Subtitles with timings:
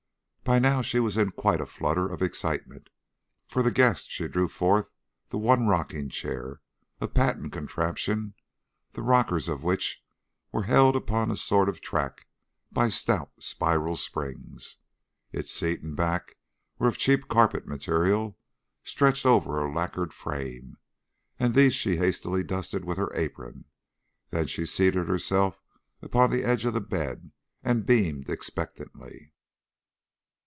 [0.43, 2.89] By now she was in quite a flutter of excitement.
[3.47, 4.89] For the guest she drew forth
[5.29, 6.59] the one rocking chair,
[6.99, 8.33] a patent contraption,
[8.91, 10.03] the rockers of which
[10.51, 12.27] were held upon a sort of track
[12.69, 14.75] by stout spiral springs.
[15.31, 16.35] Its seat and back
[16.79, 18.37] were of cheap carpet material
[18.83, 20.75] stretched over a lacquered frame,
[21.39, 23.65] and these she hastily dusted with her apron;
[24.31, 25.61] then she seated herself
[26.01, 27.31] upon the edge of the bed
[27.63, 29.31] and beamed expectantly.